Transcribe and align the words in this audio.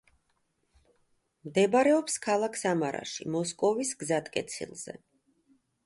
მდებარეობს 1.49 2.17
ქალაქ 2.25 2.59
სამარაში 2.63 3.31
მოსკოვის 3.37 3.95
გზატკეცილზე. 4.01 5.01